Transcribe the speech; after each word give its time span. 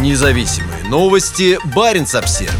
Независимые 0.00 0.84
новости. 0.84 1.58
Барин 1.74 2.06
обсерва 2.14 2.52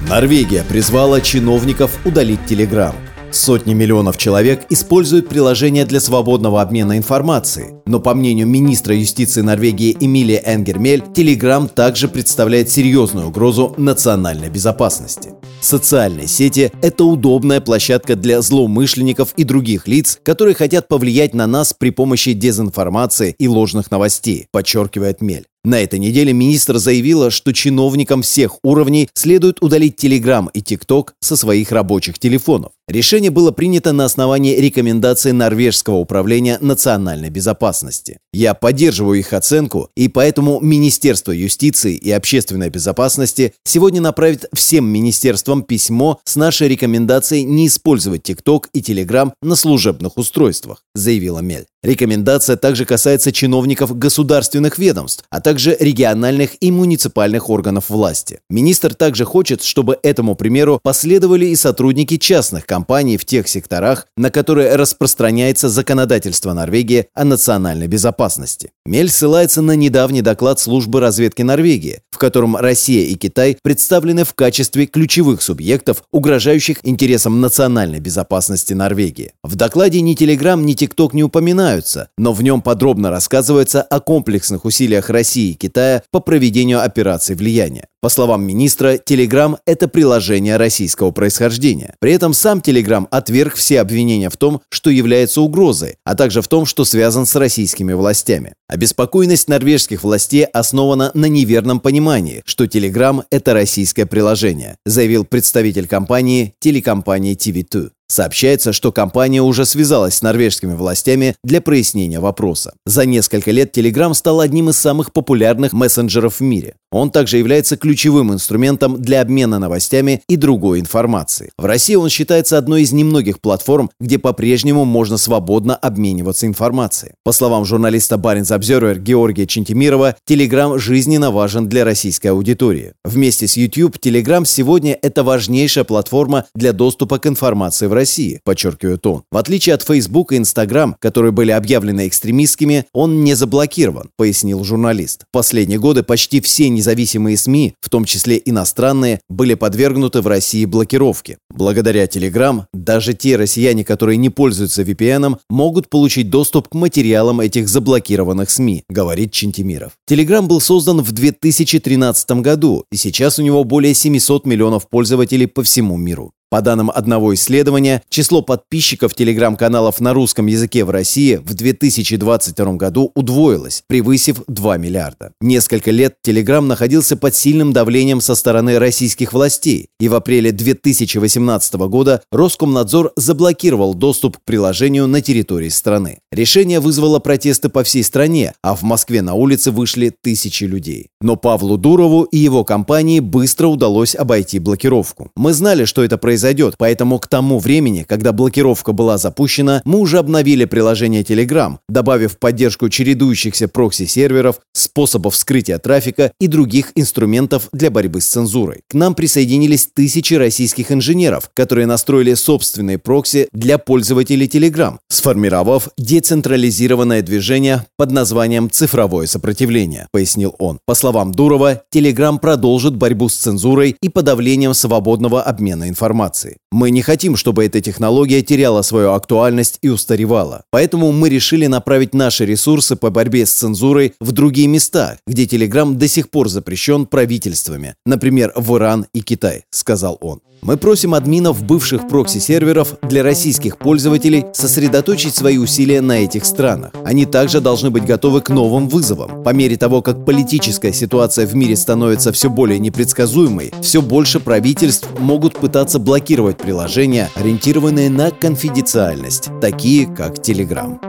Норвегия 0.00 0.64
призвала 0.64 1.20
чиновников 1.20 1.98
удалить 2.06 2.46
Телеграм. 2.46 2.96
Сотни 3.32 3.72
миллионов 3.72 4.18
человек 4.18 4.66
используют 4.68 5.28
приложение 5.28 5.86
для 5.86 6.00
свободного 6.00 6.60
обмена 6.60 6.98
информацией. 6.98 7.74
Но 7.86 7.98
по 7.98 8.14
мнению 8.14 8.46
министра 8.46 8.94
юстиции 8.94 9.40
Норвегии 9.40 9.96
Эмилия 9.98 10.42
Энгермель, 10.44 11.02
Telegram 11.14 11.66
также 11.66 12.08
представляет 12.08 12.70
серьезную 12.70 13.28
угрозу 13.28 13.74
национальной 13.78 14.50
безопасности. 14.50 15.30
Социальные 15.62 16.26
сети– 16.26 16.70
это 16.82 17.04
удобная 17.04 17.62
площадка 17.62 18.16
для 18.16 18.42
злоумышленников 18.42 19.32
и 19.36 19.44
других 19.44 19.88
лиц, 19.88 20.18
которые 20.22 20.54
хотят 20.54 20.88
повлиять 20.88 21.34
на 21.34 21.46
нас 21.46 21.72
при 21.72 21.90
помощи 21.90 22.34
дезинформации 22.34 23.34
и 23.38 23.48
ложных 23.48 23.90
новостей, 23.90 24.46
подчеркивает 24.52 25.22
Мель. 25.22 25.46
На 25.64 25.80
этой 25.80 26.00
неделе 26.00 26.32
министр 26.32 26.78
заявила, 26.78 27.30
что 27.30 27.52
чиновникам 27.52 28.22
всех 28.22 28.58
уровней 28.64 29.08
следует 29.14 29.62
удалить 29.62 30.02
Telegram 30.02 30.48
и 30.52 30.60
TikTok 30.60 31.10
со 31.20 31.36
своих 31.36 31.70
рабочих 31.70 32.18
телефонов. 32.18 32.72
Решение 32.88 33.30
было 33.30 33.52
принято 33.52 33.92
на 33.92 34.04
основании 34.04 34.56
рекомендаций 34.56 35.30
Норвежского 35.30 35.98
управления 35.98 36.58
национальной 36.60 37.30
безопасности. 37.30 38.18
Я 38.32 38.54
поддерживаю 38.54 39.20
их 39.20 39.32
оценку, 39.32 39.88
и 39.96 40.08
поэтому 40.08 40.58
Министерство 40.58 41.30
юстиции 41.30 41.94
и 41.94 42.10
общественной 42.10 42.68
безопасности 42.68 43.54
сегодня 43.64 44.00
направит 44.00 44.46
всем 44.52 44.86
министерствам 44.86 45.62
письмо 45.62 46.20
с 46.24 46.34
нашей 46.34 46.66
рекомендацией 46.66 47.44
не 47.44 47.68
использовать 47.68 48.28
TikTok 48.28 48.64
и 48.72 48.80
Telegram 48.80 49.30
на 49.40 49.54
служебных 49.54 50.18
устройствах, 50.18 50.82
заявила 50.96 51.38
Мель. 51.38 51.66
Рекомендация 51.82 52.56
также 52.56 52.84
касается 52.84 53.32
чиновников 53.32 53.98
государственных 53.98 54.78
ведомств, 54.78 55.24
а 55.30 55.40
также 55.40 55.76
региональных 55.80 56.50
и 56.60 56.70
муниципальных 56.70 57.50
органов 57.50 57.90
власти. 57.90 58.38
Министр 58.48 58.94
также 58.94 59.24
хочет, 59.24 59.64
чтобы 59.64 59.98
этому 60.04 60.36
примеру 60.36 60.78
последовали 60.80 61.46
и 61.46 61.56
сотрудники 61.56 62.18
частных 62.18 62.66
компаний 62.66 63.16
в 63.16 63.24
тех 63.24 63.48
секторах, 63.48 64.06
на 64.16 64.30
которые 64.30 64.76
распространяется 64.76 65.68
законодательство 65.68 66.52
Норвегии 66.52 67.06
о 67.14 67.24
национальной 67.24 67.88
безопасности. 67.88 68.70
Мель 68.86 69.10
ссылается 69.10 69.60
на 69.60 69.74
недавний 69.74 70.22
доклад 70.22 70.60
службы 70.60 71.00
разведки 71.00 71.42
Норвегии, 71.42 72.02
в 72.12 72.18
котором 72.18 72.56
Россия 72.56 73.06
и 73.06 73.16
Китай 73.16 73.58
представлены 73.60 74.22
в 74.22 74.34
качестве 74.34 74.86
ключевых 74.86 75.42
субъектов, 75.42 76.04
угрожающих 76.12 76.78
интересам 76.84 77.40
национальной 77.40 77.98
безопасности 77.98 78.72
Норвегии. 78.72 79.32
В 79.42 79.56
докладе 79.56 80.00
ни 80.00 80.14
Телеграм, 80.14 80.64
ни 80.64 80.74
ТикТок 80.74 81.12
не 81.12 81.24
упоминают, 81.24 81.71
упоминаются, 81.72 82.08
но 82.18 82.32
в 82.32 82.42
нем 82.42 82.62
подробно 82.62 83.10
рассказывается 83.10 83.82
о 83.82 84.00
комплексных 84.00 84.64
усилиях 84.64 85.10
России 85.10 85.52
и 85.52 85.54
Китая 85.54 86.02
по 86.10 86.20
проведению 86.20 86.82
операций 86.82 87.34
влияния. 87.34 87.88
По 88.02 88.08
словам 88.08 88.42
министра, 88.42 88.96
Telegram– 88.96 89.58
это 89.64 89.86
приложение 89.86 90.56
российского 90.56 91.12
происхождения. 91.12 91.94
При 92.00 92.12
этом 92.12 92.34
сам 92.34 92.58
Telegram 92.58 93.06
отверг 93.12 93.54
все 93.54 93.80
обвинения 93.80 94.28
в 94.28 94.36
том, 94.36 94.60
что 94.70 94.90
является 94.90 95.40
угрозой, 95.40 95.94
а 96.04 96.16
также 96.16 96.42
в 96.42 96.48
том, 96.48 96.66
что 96.66 96.84
связан 96.84 97.26
с 97.26 97.36
российскими 97.36 97.92
властями. 97.92 98.54
Обеспокоенность 98.66 99.46
норвежских 99.46 100.02
властей 100.02 100.46
основана 100.46 101.12
на 101.14 101.26
неверном 101.26 101.78
понимании, 101.78 102.42
что 102.44 102.64
Telegram– 102.64 103.22
это 103.30 103.54
российское 103.54 104.04
приложение, 104.04 104.78
заявил 104.84 105.24
представитель 105.24 105.86
компании 105.86 106.54
телекомпании 106.58 107.36
TV2. 107.36 107.90
Сообщается, 108.08 108.72
что 108.72 108.90
компания 108.90 109.42
уже 109.42 109.64
связалась 109.64 110.16
с 110.16 110.22
норвежскими 110.22 110.74
властями 110.74 111.36
для 111.44 111.60
прояснения 111.60 112.18
вопроса. 112.18 112.74
За 112.84 113.06
несколько 113.06 113.52
лет 113.52 113.78
Telegram 113.78 114.12
стал 114.12 114.40
одним 114.40 114.70
из 114.70 114.76
самых 114.76 115.12
популярных 115.12 115.72
мессенджеров 115.72 116.40
в 116.40 116.42
мире. 116.42 116.74
Он 116.92 117.10
также 117.10 117.38
является 117.38 117.76
ключевым 117.76 118.32
инструментом 118.32 119.00
для 119.00 119.22
обмена 119.22 119.58
новостями 119.58 120.22
и 120.28 120.36
другой 120.36 120.78
информацией. 120.78 121.50
В 121.56 121.64
России 121.64 121.94
он 121.94 122.10
считается 122.10 122.58
одной 122.58 122.82
из 122.82 122.92
немногих 122.92 123.40
платформ, 123.40 123.90
где 123.98 124.18
по-прежнему 124.18 124.84
можно 124.84 125.16
свободно 125.16 125.74
обмениваться 125.74 126.46
информацией. 126.46 127.12
По 127.24 127.32
словам 127.32 127.64
журналиста 127.64 128.18
Баринс 128.18 128.50
Обзервер 128.50 128.98
Георгия 128.98 129.46
Чентимирова, 129.46 130.16
Telegram 130.28 130.78
жизненно 130.78 131.30
важен 131.30 131.68
для 131.68 131.84
российской 131.84 132.28
аудитории. 132.28 132.92
Вместе 133.04 133.48
с 133.48 133.56
YouTube 133.56 133.96
Telegram 133.96 134.44
сегодня 134.44 134.98
это 135.00 135.24
важнейшая 135.24 135.84
платформа 135.84 136.44
для 136.54 136.74
доступа 136.74 137.18
к 137.18 137.26
информации 137.26 137.86
в 137.86 137.94
России, 137.94 138.40
подчеркивает 138.44 139.06
он. 139.06 139.22
В 139.30 139.38
отличие 139.38 139.74
от 139.74 139.82
Facebook 139.82 140.32
и 140.32 140.36
Instagram, 140.36 140.96
которые 140.98 141.32
были 141.32 141.52
объявлены 141.52 142.06
экстремистскими, 142.06 142.84
он 142.92 143.24
не 143.24 143.32
заблокирован, 143.32 144.10
пояснил 144.16 144.62
журналист. 144.62 145.22
В 145.30 145.32
последние 145.32 145.78
годы 145.78 146.02
почти 146.02 146.42
все 146.42 146.68
независимые 146.82 147.36
СМИ, 147.36 147.74
в 147.80 147.88
том 147.88 148.04
числе 148.04 148.42
иностранные, 148.44 149.20
были 149.28 149.54
подвергнуты 149.54 150.20
в 150.20 150.26
России 150.26 150.64
блокировке. 150.64 151.38
Благодаря 151.50 152.06
Telegram 152.06 152.64
даже 152.72 153.14
те 153.14 153.36
россияне, 153.36 153.84
которые 153.84 154.16
не 154.16 154.30
пользуются 154.30 154.82
VPN, 154.82 155.38
могут 155.48 155.88
получить 155.88 156.28
доступ 156.28 156.68
к 156.68 156.74
материалам 156.74 157.40
этих 157.40 157.68
заблокированных 157.68 158.50
СМИ, 158.50 158.82
говорит 158.88 159.30
Чентимиров. 159.32 159.92
Telegram 160.10 160.42
был 160.42 160.60
создан 160.60 161.00
в 161.02 161.12
2013 161.12 162.42
году, 162.42 162.84
и 162.90 162.96
сейчас 162.96 163.38
у 163.38 163.42
него 163.42 163.62
более 163.62 163.94
700 163.94 164.44
миллионов 164.44 164.88
пользователей 164.88 165.46
по 165.46 165.62
всему 165.62 165.96
миру. 165.96 166.32
По 166.52 166.60
данным 166.60 166.92
одного 166.94 167.32
исследования, 167.32 168.02
число 168.10 168.42
подписчиков 168.42 169.14
телеграм-каналов 169.14 170.00
на 170.00 170.12
русском 170.12 170.44
языке 170.44 170.84
в 170.84 170.90
России 170.90 171.36
в 171.36 171.54
2022 171.54 172.72
году 172.74 173.10
удвоилось, 173.14 173.84
превысив 173.86 174.42
2 174.48 174.76
миллиарда. 174.76 175.32
Несколько 175.40 175.90
лет 175.90 176.16
Телеграм 176.20 176.68
находился 176.68 177.16
под 177.16 177.34
сильным 177.34 177.72
давлением 177.72 178.20
со 178.20 178.34
стороны 178.34 178.78
российских 178.78 179.32
властей, 179.32 179.88
и 179.98 180.10
в 180.10 180.14
апреле 180.14 180.52
2018 180.52 181.72
года 181.88 182.20
Роскомнадзор 182.30 183.12
заблокировал 183.16 183.94
доступ 183.94 184.36
к 184.36 184.44
приложению 184.44 185.06
на 185.06 185.22
территории 185.22 185.70
страны. 185.70 186.18
Решение 186.30 186.80
вызвало 186.80 187.18
протесты 187.18 187.70
по 187.70 187.82
всей 187.82 188.04
стране, 188.04 188.52
а 188.62 188.76
в 188.76 188.82
Москве 188.82 189.22
на 189.22 189.32
улице 189.32 189.70
вышли 189.70 190.12
тысячи 190.22 190.64
людей. 190.64 191.08
Но 191.22 191.36
Павлу 191.36 191.78
Дурову 191.78 192.24
и 192.24 192.36
его 192.36 192.62
компании 192.62 193.20
быстро 193.20 193.68
удалось 193.68 194.14
обойти 194.14 194.58
блокировку. 194.58 195.30
Мы 195.34 195.54
знали, 195.54 195.86
что 195.86 196.04
это 196.04 196.18
произошло 196.18 196.41
произойдет, 196.42 196.74
поэтому 196.76 197.20
к 197.20 197.28
тому 197.28 197.60
времени, 197.60 198.04
когда 198.08 198.32
блокировка 198.32 198.92
была 198.92 199.16
запущена, 199.16 199.80
мы 199.84 199.98
уже 200.00 200.18
обновили 200.18 200.64
приложение 200.64 201.22
Telegram, 201.22 201.76
добавив 201.88 202.36
поддержку 202.38 202.88
чередующихся 202.88 203.68
прокси-серверов, 203.68 204.56
способов 204.72 205.36
скрытия 205.36 205.78
трафика 205.78 206.32
и 206.40 206.48
других 206.48 206.90
инструментов 206.96 207.68
для 207.72 207.90
борьбы 207.90 208.20
с 208.20 208.26
цензурой. 208.26 208.80
К 208.90 208.94
нам 208.94 209.14
присоединились 209.14 209.88
тысячи 209.94 210.34
российских 210.34 210.90
инженеров, 210.90 211.48
которые 211.54 211.86
настроили 211.86 212.34
собственные 212.34 212.98
прокси 212.98 213.48
для 213.52 213.78
пользователей 213.78 214.48
Telegram, 214.48 214.96
сформировав 215.08 215.90
децентрализированное 215.96 217.22
движение 217.22 217.86
под 217.96 218.10
названием 218.10 218.68
«Цифровое 218.68 219.28
сопротивление», 219.28 220.08
пояснил 220.10 220.56
он. 220.58 220.80
По 220.86 220.94
словам 220.94 221.30
Дурова, 221.30 221.82
Telegram 221.94 222.38
продолжит 222.40 222.96
борьбу 222.96 223.28
с 223.28 223.36
цензурой 223.36 223.94
и 224.02 224.08
подавлением 224.08 224.74
свободного 224.74 225.42
обмена 225.42 225.88
информацией 225.88 226.31
информации. 226.32 226.56
Мы 226.70 226.90
не 226.90 227.02
хотим, 227.02 227.36
чтобы 227.36 227.64
эта 227.64 227.80
технология 227.80 228.42
теряла 228.42 228.82
свою 228.82 229.12
актуальность 229.12 229.78
и 229.82 229.88
устаревала. 229.88 230.64
Поэтому 230.70 231.12
мы 231.12 231.28
решили 231.28 231.66
направить 231.66 232.14
наши 232.14 232.46
ресурсы 232.46 232.96
по 232.96 233.10
борьбе 233.10 233.46
с 233.46 233.52
цензурой 233.52 234.14
в 234.20 234.32
другие 234.32 234.68
места, 234.68 235.18
где 235.26 235.44
Telegram 235.44 235.94
до 235.94 236.08
сих 236.08 236.30
пор 236.30 236.48
запрещен 236.48 237.06
правительствами, 237.06 237.94
например, 238.06 238.52
в 238.56 238.76
Иран 238.76 239.06
и 239.14 239.20
Китай, 239.20 239.64
сказал 239.70 240.18
он. 240.20 240.40
Мы 240.64 240.76
просим 240.76 241.14
админов 241.14 241.64
бывших 241.64 242.06
прокси-серверов 242.06 242.94
для 243.02 243.24
российских 243.24 243.78
пользователей 243.78 244.44
сосредоточить 244.52 245.34
свои 245.34 245.58
усилия 245.58 246.00
на 246.00 246.20
этих 246.20 246.44
странах. 246.44 246.92
Они 247.04 247.26
также 247.26 247.60
должны 247.60 247.90
быть 247.90 248.06
готовы 248.06 248.42
к 248.42 248.48
новым 248.48 248.88
вызовам. 248.88 249.42
По 249.42 249.48
мере 249.48 249.76
того, 249.76 250.02
как 250.02 250.24
политическая 250.24 250.92
ситуация 250.92 251.48
в 251.48 251.56
мире 251.56 251.74
становится 251.74 252.30
все 252.32 252.48
более 252.48 252.78
непредсказуемой, 252.78 253.72
все 253.82 254.00
больше 254.02 254.38
правительств 254.38 255.08
могут 255.18 255.54
пытаться 255.54 255.98
блокировать 256.22 256.56
приложения, 256.56 257.28
ориентированные 257.34 258.08
на 258.08 258.30
конфиденциальность, 258.30 259.48
такие 259.60 260.06
как 260.06 260.34
Telegram. 260.34 261.00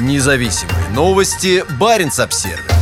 Независимые 0.00 0.88
новости. 0.94 1.62
Барин 1.78 2.10
обсервис 2.18 2.75